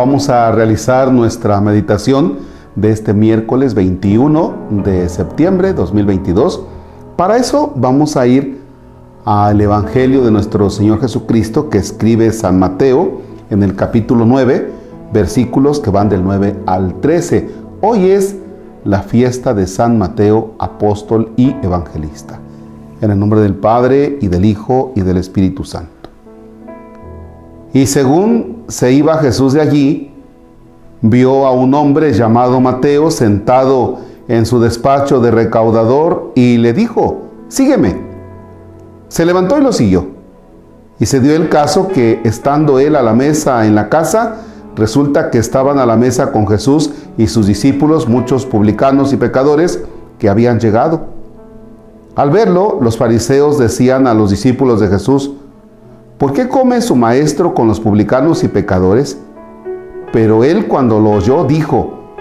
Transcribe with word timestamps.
vamos 0.00 0.30
a 0.30 0.50
realizar 0.50 1.12
nuestra 1.12 1.60
meditación 1.60 2.38
de 2.74 2.90
este 2.90 3.12
miércoles 3.12 3.74
21 3.74 4.54
de 4.82 5.06
septiembre 5.10 5.74
2022. 5.74 6.62
Para 7.16 7.36
eso 7.36 7.74
vamos 7.76 8.16
a 8.16 8.26
ir 8.26 8.62
al 9.26 9.60
Evangelio 9.60 10.24
de 10.24 10.30
nuestro 10.30 10.70
Señor 10.70 11.02
Jesucristo 11.02 11.68
que 11.68 11.76
escribe 11.76 12.32
San 12.32 12.58
Mateo 12.58 13.20
en 13.50 13.62
el 13.62 13.76
capítulo 13.76 14.24
9, 14.24 14.72
versículos 15.12 15.80
que 15.80 15.90
van 15.90 16.08
del 16.08 16.24
9 16.24 16.60
al 16.64 16.98
13. 17.02 17.50
Hoy 17.82 18.06
es 18.06 18.36
la 18.84 19.02
fiesta 19.02 19.52
de 19.52 19.66
San 19.66 19.98
Mateo, 19.98 20.54
apóstol 20.58 21.32
y 21.36 21.54
evangelista. 21.62 22.40
En 23.02 23.10
el 23.10 23.18
nombre 23.18 23.40
del 23.40 23.54
Padre 23.54 24.16
y 24.22 24.28
del 24.28 24.46
Hijo 24.46 24.92
y 24.96 25.02
del 25.02 25.18
Espíritu 25.18 25.62
Santo. 25.64 25.99
Y 27.72 27.86
según 27.86 28.64
se 28.68 28.92
iba 28.92 29.18
Jesús 29.18 29.52
de 29.52 29.60
allí, 29.60 30.12
vio 31.02 31.46
a 31.46 31.52
un 31.52 31.72
hombre 31.74 32.12
llamado 32.12 32.60
Mateo 32.60 33.10
sentado 33.10 33.98
en 34.28 34.46
su 34.46 34.60
despacho 34.60 35.20
de 35.20 35.30
recaudador 35.30 36.32
y 36.34 36.58
le 36.58 36.72
dijo, 36.72 37.22
sígueme. 37.48 37.96
Se 39.08 39.24
levantó 39.24 39.58
y 39.58 39.62
lo 39.62 39.72
siguió. 39.72 40.08
Y 40.98 41.06
se 41.06 41.20
dio 41.20 41.34
el 41.34 41.48
caso 41.48 41.88
que 41.88 42.20
estando 42.24 42.78
él 42.78 42.94
a 42.94 43.02
la 43.02 43.12
mesa 43.12 43.66
en 43.66 43.74
la 43.74 43.88
casa, 43.88 44.42
resulta 44.76 45.30
que 45.30 45.38
estaban 45.38 45.78
a 45.78 45.86
la 45.86 45.96
mesa 45.96 46.30
con 46.30 46.46
Jesús 46.46 46.90
y 47.16 47.26
sus 47.26 47.46
discípulos 47.46 48.08
muchos 48.08 48.46
publicanos 48.46 49.12
y 49.12 49.16
pecadores 49.16 49.82
que 50.18 50.28
habían 50.28 50.60
llegado. 50.60 51.06
Al 52.16 52.30
verlo, 52.30 52.78
los 52.82 52.98
fariseos 52.98 53.58
decían 53.58 54.06
a 54.06 54.14
los 54.14 54.30
discípulos 54.30 54.80
de 54.80 54.88
Jesús, 54.88 55.32
¿por 56.20 56.34
qué 56.34 56.48
come 56.48 56.82
su 56.82 56.96
maestro 56.96 57.54
con 57.54 57.66
los 57.66 57.80
publicanos 57.80 58.44
y 58.44 58.48
pecadores? 58.48 59.18
Pero 60.12 60.44
él 60.44 60.66
cuando 60.66 61.00
lo 61.00 61.12
oyó 61.12 61.44
dijo, 61.44 62.12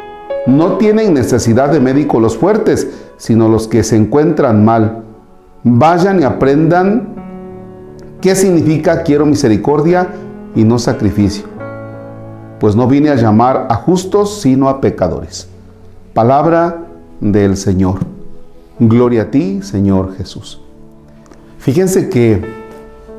no 0.47 0.77
tienen 0.77 1.13
necesidad 1.13 1.69
de 1.69 1.81
médico 1.81 2.21
los 2.21 2.37
fuertes, 2.37 2.87
sino 3.17 3.49
los 3.49 3.67
que 3.67 3.83
se 3.83 3.97
encuentran 3.97 4.63
mal. 4.63 5.03
Vayan 5.65 6.21
y 6.21 6.23
aprendan 6.23 7.09
qué 8.21 8.35
significa 8.35 9.03
quiero 9.03 9.25
misericordia 9.25 10.07
y 10.55 10.63
no 10.63 10.79
sacrificio. 10.79 11.43
Pues 12.61 12.77
no 12.77 12.87
vine 12.87 13.09
a 13.09 13.15
llamar 13.15 13.67
a 13.69 13.75
justos, 13.75 14.39
sino 14.39 14.69
a 14.69 14.79
pecadores. 14.79 15.49
Palabra 16.13 16.85
del 17.19 17.57
Señor. 17.57 17.99
Gloria 18.79 19.23
a 19.23 19.31
ti, 19.31 19.61
Señor 19.61 20.15
Jesús. 20.15 20.61
Fíjense 21.57 22.07
que 22.07 22.58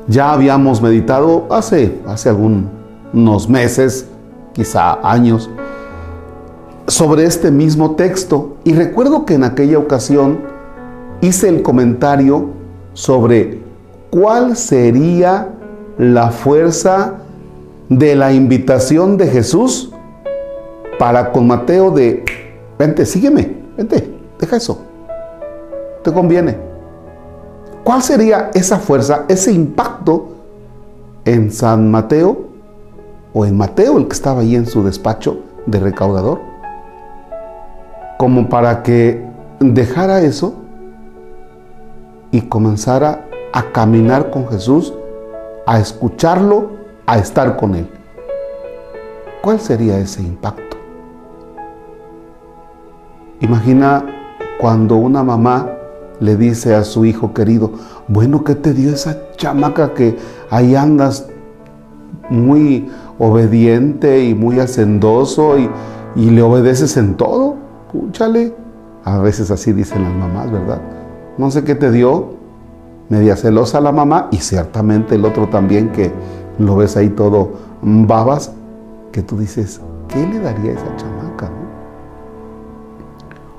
ya 0.07 0.33
habíamos 0.33 0.81
meditado 0.81 1.47
hace, 1.49 1.99
hace 2.07 2.29
algunos 2.29 3.47
meses, 3.49 4.07
quizá 4.53 4.99
años, 5.07 5.49
sobre 6.87 7.25
este 7.25 7.51
mismo 7.51 7.95
texto. 7.95 8.57
Y 8.63 8.73
recuerdo 8.73 9.25
que 9.25 9.35
en 9.35 9.43
aquella 9.43 9.77
ocasión 9.77 10.39
hice 11.21 11.49
el 11.49 11.61
comentario 11.61 12.49
sobre 12.93 13.59
cuál 14.09 14.57
sería 14.57 15.49
la 15.97 16.31
fuerza 16.31 17.15
de 17.89 18.15
la 18.15 18.33
invitación 18.33 19.17
de 19.17 19.27
Jesús 19.27 19.91
para 20.97 21.31
con 21.31 21.47
Mateo 21.47 21.91
de, 21.91 22.23
vente, 22.77 23.05
sígueme, 23.05 23.55
vente, 23.77 24.13
deja 24.39 24.57
eso, 24.57 24.81
te 26.03 26.11
conviene. 26.11 26.70
¿Cuál 27.91 28.03
sería 28.03 28.51
esa 28.53 28.79
fuerza, 28.79 29.25
ese 29.27 29.51
impacto 29.51 30.29
en 31.25 31.51
San 31.51 31.91
Mateo 31.91 32.47
o 33.33 33.45
en 33.45 33.57
Mateo, 33.57 33.97
el 33.97 34.07
que 34.07 34.13
estaba 34.13 34.39
ahí 34.39 34.55
en 34.55 34.65
su 34.65 34.81
despacho 34.81 35.39
de 35.65 35.77
recaudador? 35.81 36.39
Como 38.17 38.47
para 38.47 38.81
que 38.81 39.27
dejara 39.59 40.21
eso 40.21 40.53
y 42.31 42.39
comenzara 42.43 43.27
a 43.51 43.73
caminar 43.73 44.29
con 44.29 44.47
Jesús, 44.47 44.93
a 45.65 45.77
escucharlo, 45.77 46.69
a 47.05 47.17
estar 47.17 47.57
con 47.57 47.75
Él. 47.75 47.89
¿Cuál 49.41 49.59
sería 49.59 49.97
ese 49.97 50.21
impacto? 50.21 50.77
Imagina 53.41 54.05
cuando 54.61 54.95
una 54.95 55.25
mamá 55.25 55.67
le 56.21 56.37
dice 56.37 56.75
a 56.75 56.83
su 56.83 57.03
hijo 57.03 57.33
querido, 57.33 57.71
bueno, 58.07 58.43
¿qué 58.43 58.55
te 58.55 58.73
dio 58.73 58.93
esa 58.93 59.17
chamaca 59.35 59.93
que 59.93 60.17
ahí 60.51 60.75
andas 60.75 61.27
muy 62.29 62.89
obediente 63.19 64.23
y 64.23 64.35
muy 64.35 64.59
hacendoso 64.59 65.57
y, 65.57 65.69
le 66.15 66.41
obedeces 66.41 66.95
en 66.95 67.15
todo? 67.15 67.55
Púchale. 67.91 68.53
A 69.03 69.17
veces 69.17 69.49
así 69.49 69.73
dicen 69.73 70.03
las 70.03 70.13
mamás, 70.13 70.51
¿verdad? 70.51 70.79
No 71.39 71.49
sé 71.49 71.63
qué 71.63 71.73
te 71.73 71.89
dio, 71.89 72.35
media 73.09 73.35
celosa 73.35 73.81
la 73.81 73.91
mamá 73.91 74.27
y 74.31 74.37
ciertamente 74.37 75.15
el 75.15 75.25
otro 75.25 75.49
también 75.49 75.89
que 75.91 76.11
lo 76.59 76.75
ves 76.75 76.97
ahí 76.97 77.09
todo 77.09 77.53
babas, 77.81 78.53
que 79.11 79.23
tú 79.23 79.39
dices, 79.39 79.81
¿qué 80.07 80.27
le 80.27 80.39
daría 80.39 80.71
a 80.71 80.75
esa 80.75 80.95
chamaca? 80.97 81.49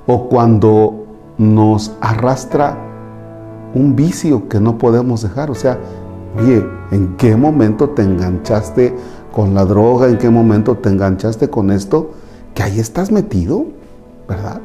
O 0.07 0.29
cuando 0.29 1.02
nos 1.39 1.93
arrastra 2.01 2.77
un 3.75 3.97
vicio 3.97 4.49
que 4.49 4.61
no 4.61 4.79
podemos 4.79 5.23
dejar. 5.23 5.51
O 5.51 5.55
sea, 5.55 5.79
oye, 6.39 6.65
¿en 6.91 7.17
qué 7.17 7.37
momento 7.37 7.91
te 7.91 8.03
enganchaste 8.03 8.95
con 9.33 9.55
la 9.55 9.65
droga? 9.65 10.09
¿En 10.09 10.19
qué 10.19 10.31
momento 10.31 10.77
te 10.77 10.89
enganchaste 10.89 11.49
con 11.49 11.71
esto? 11.71 12.11
Que 12.55 12.63
ahí 12.63 12.81
estás 12.81 13.11
metido, 13.11 13.65
¿verdad? 14.29 14.61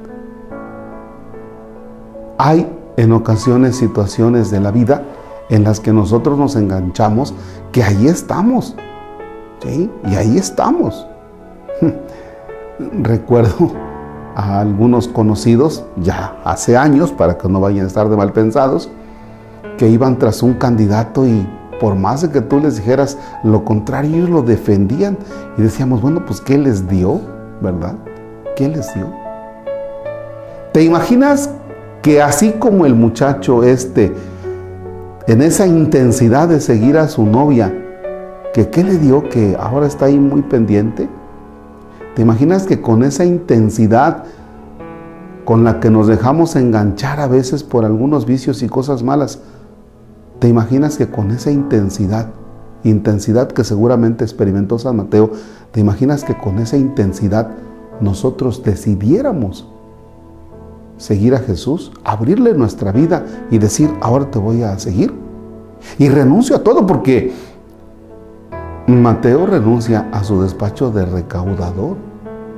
Hay 2.38 2.70
en 2.98 3.12
ocasiones 3.12 3.76
situaciones 3.76 4.52
de 4.52 4.60
la 4.60 4.72
vida 4.72 5.04
en 5.50 5.64
las 5.64 5.80
que 5.80 5.94
nosotros 5.94 6.38
nos 6.38 6.56
enganchamos, 6.56 7.34
que 7.72 7.84
ahí 7.84 8.08
estamos. 8.08 8.76
¿sí? 9.62 9.90
Y 10.06 10.16
ahí 10.16 10.38
estamos. 10.38 11.08
Recuerdo 13.02 13.87
a 14.38 14.60
algunos 14.60 15.08
conocidos 15.08 15.84
ya 15.96 16.38
hace 16.44 16.78
años, 16.78 17.12
para 17.12 17.40
que 17.40 17.50
no 17.50 17.60
vayan 17.60 17.86
a 17.86 17.88
estar 17.88 18.08
de 18.08 18.16
mal 18.16 18.34
pensados, 18.34 18.88
que 19.80 19.90
iban 19.90 20.20
tras 20.20 20.44
un 20.44 20.54
candidato 20.54 21.26
y 21.26 21.50
por 21.80 21.96
más 21.96 22.22
de 22.22 22.30
que 22.30 22.42
tú 22.42 22.60
les 22.60 22.76
dijeras 22.76 23.18
lo 23.44 23.66
contrario, 23.66 24.16
ellos 24.16 24.30
lo 24.30 24.44
defendían 24.44 25.18
y 25.58 25.64
decíamos, 25.64 26.04
bueno, 26.04 26.24
pues 26.24 26.40
¿qué 26.40 26.56
les 26.60 26.88
dio? 26.88 27.20
¿Verdad? 27.62 27.96
¿Qué 28.56 28.68
les 28.68 28.94
dio? 28.94 29.12
¿Te 30.72 30.84
imaginas 30.84 31.50
que 32.04 32.22
así 32.22 32.52
como 32.52 32.86
el 32.86 32.94
muchacho 32.94 33.64
este, 33.64 34.14
en 35.26 35.42
esa 35.42 35.66
intensidad 35.66 36.48
de 36.48 36.60
seguir 36.60 37.00
a 37.00 37.08
su 37.08 37.26
novia, 37.26 37.74
que 38.54 38.70
qué 38.70 38.84
le 38.84 39.00
dio 39.00 39.28
que 39.30 39.58
ahora 39.60 39.88
está 39.88 40.06
ahí 40.06 40.20
muy 40.20 40.44
pendiente? 40.44 41.10
¿Te 42.18 42.24
imaginas 42.24 42.66
que 42.66 42.82
con 42.82 43.04
esa 43.04 43.26
intensidad 43.26 44.24
con 45.46 45.64
la 45.64 45.80
que 45.80 45.92
nos 45.92 46.08
dejamos 46.08 46.56
enganchar 46.56 47.20
a 47.20 47.28
veces 47.28 47.62
por 47.62 47.86
algunos 47.86 48.26
vicios 48.26 48.64
y 48.64 48.68
cosas 48.68 49.04
malas, 49.04 49.38
¿te 50.40 50.48
imaginas 50.48 50.98
que 50.98 51.12
con 51.12 51.30
esa 51.30 51.52
intensidad, 51.52 52.32
intensidad 52.84 53.50
que 53.50 53.64
seguramente 53.64 54.24
experimentó 54.24 54.80
San 54.80 54.96
Mateo, 54.96 55.30
¿te 55.72 55.80
imaginas 55.80 56.24
que 56.24 56.36
con 56.36 56.58
esa 56.58 56.76
intensidad 56.76 57.52
nosotros 58.02 58.64
decidiéramos 58.64 59.68
seguir 60.98 61.36
a 61.36 61.40
Jesús, 61.40 61.92
abrirle 62.04 62.56
nuestra 62.56 62.92
vida 62.92 63.28
y 63.52 63.60
decir, 63.60 63.92
ahora 64.02 64.32
te 64.32 64.40
voy 64.40 64.64
a 64.64 64.80
seguir? 64.80 65.14
Y 66.00 66.10
renuncio 66.10 66.56
a 66.56 66.64
todo 66.64 66.88
porque 66.88 67.32
Mateo 68.88 69.46
renuncia 69.46 70.10
a 70.12 70.24
su 70.24 70.42
despacho 70.42 70.90
de 70.90 71.06
recaudador. 71.06 72.07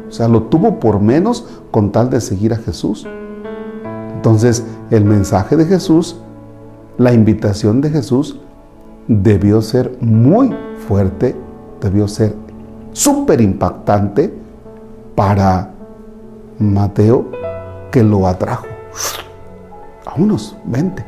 O 0.09 0.11
sea, 0.11 0.27
lo 0.27 0.43
tuvo 0.43 0.79
por 0.79 0.99
menos 0.99 1.45
con 1.71 1.91
tal 1.91 2.09
de 2.09 2.19
seguir 2.19 2.51
a 2.53 2.57
Jesús. 2.57 3.07
Entonces, 4.15 4.65
el 4.89 5.05
mensaje 5.05 5.55
de 5.55 5.65
Jesús, 5.65 6.19
la 6.97 7.13
invitación 7.13 7.79
de 7.79 7.91
Jesús, 7.91 8.39
debió 9.07 9.61
ser 9.61 9.97
muy 10.01 10.53
fuerte, 10.87 11.35
debió 11.79 12.07
ser 12.07 12.35
súper 12.91 13.39
impactante 13.39 14.33
para 15.15 15.71
Mateo, 16.57 17.27
que 17.91 18.03
lo 18.03 18.27
atrajo. 18.27 18.65
Vámonos, 20.05 20.57
vente, 20.65 21.05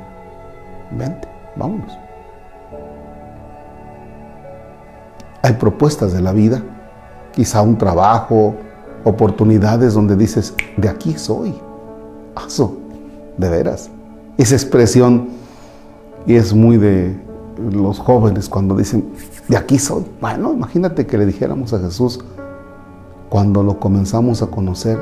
vente, 0.91 1.27
vámonos. 1.55 1.91
Hay 5.43 5.53
propuestas 5.53 6.13
de 6.13 6.21
la 6.21 6.31
vida, 6.31 6.61
quizá 7.33 7.61
un 7.61 7.77
trabajo, 7.77 8.55
oportunidades 9.03 9.93
donde 9.93 10.15
dices, 10.15 10.53
de 10.77 10.89
aquí 10.89 11.13
soy. 11.17 11.53
Aso, 12.35 12.77
de 13.37 13.49
veras. 13.49 13.89
Esa 14.37 14.55
expresión, 14.55 15.29
y 16.25 16.35
es 16.35 16.53
muy 16.53 16.77
de 16.77 17.19
los 17.71 17.99
jóvenes 17.99 18.49
cuando 18.49 18.75
dicen, 18.75 19.11
de 19.47 19.57
aquí 19.57 19.77
soy. 19.77 20.05
Bueno, 20.19 20.53
imagínate 20.53 21.05
que 21.05 21.17
le 21.17 21.25
dijéramos 21.25 21.73
a 21.73 21.79
Jesús, 21.79 22.19
cuando 23.29 23.63
lo 23.63 23.79
comenzamos 23.79 24.41
a 24.41 24.47
conocer, 24.47 24.99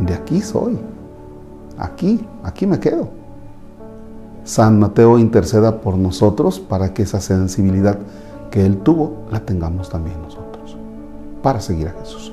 de 0.00 0.14
aquí 0.14 0.40
soy, 0.40 0.78
aquí, 1.78 2.26
aquí 2.42 2.66
me 2.66 2.78
quedo. 2.78 3.08
San 4.44 4.80
Mateo 4.80 5.18
interceda 5.18 5.80
por 5.80 5.96
nosotros 5.96 6.58
para 6.60 6.92
que 6.94 7.02
esa 7.02 7.20
sensibilidad 7.20 7.98
que 8.50 8.64
Él 8.64 8.78
tuvo 8.78 9.24
la 9.30 9.40
tengamos 9.40 9.88
también 9.88 10.20
nosotros, 10.22 10.76
para 11.42 11.60
seguir 11.60 11.88
a 11.88 11.92
Jesús. 12.00 12.32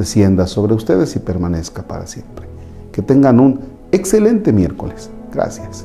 descienda 0.00 0.46
sobre 0.46 0.74
ustedes 0.74 1.14
y 1.16 1.20
permanezca 1.20 1.82
para 1.82 2.06
siempre. 2.06 2.46
Que 2.92 3.02
tengan 3.02 3.38
un 3.38 3.60
excelente 3.92 4.52
miércoles. 4.52 5.10
Gracias. 5.32 5.84